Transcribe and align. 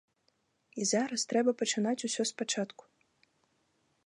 І 0.79 0.87
зараз 0.93 1.27
трэба 1.33 1.51
пачынаць 1.61 1.95
усё 2.09 2.23
з 2.31 2.41
пачатку. 2.41 2.83